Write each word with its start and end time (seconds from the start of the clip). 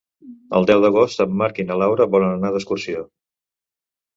El 0.59 0.63
deu 0.69 0.79
d'agost 0.85 1.21
en 1.27 1.35
Marc 1.41 1.61
i 1.65 1.65
na 1.73 1.77
Laura 1.81 2.09
volen 2.17 2.35
anar 2.39 2.53
d'excursió. 2.57 3.05